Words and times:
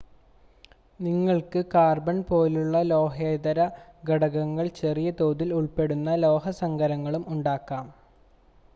നിങ്ങൾക്ക് 0.99 1.59
കാർബൺ 1.73 2.17
പോലുള്ള 2.23 2.81
ലോഹേതര 2.85 3.59
ഘടകങ്ങൾ 4.09 4.67
ചെറിയ 4.79 5.11
തോതിൽ 5.19 5.51
ഉൾപ്പെടുന്ന 5.53 6.15
ലോഹസങ്കരങ്ങളും 6.25 7.25
ഉണ്ടാകാം 7.29 7.87